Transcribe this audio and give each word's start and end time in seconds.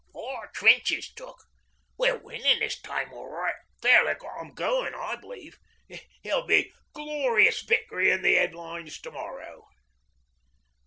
Four 0.13 0.47
trenches 0.55 1.13
took! 1.13 1.43
We're 1.95 2.17
winnin' 2.17 2.57
this 2.59 2.81
time 2.81 3.13
orright. 3.13 3.53
Fairly 3.83 4.15
got 4.15 4.39
'em 4.39 4.55
goin', 4.55 4.95
I 4.95 5.15
b'lieve. 5.15 5.59
It'll 6.23 6.41
be 6.47 6.73
Glorious 6.91 7.61
Vict'ry 7.61 8.09
in 8.09 8.23
the 8.23 8.35
'eadlines 8.35 8.99
to 9.03 9.11
morrow.' 9.11 9.67